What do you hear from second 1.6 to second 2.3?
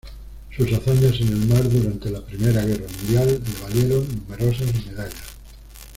durante la